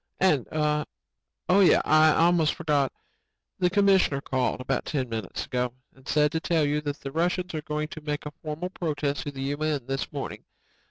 [0.19, 0.47] "And...
[0.51, 0.83] oh
[1.59, 2.91] yeah, I almost forgot...
[3.59, 7.53] the commissioner called about ten minutes ago and said to tell you that the Russians
[7.53, 9.85] are going to make a formal protest to the U.N.
[9.85, 10.43] this morning.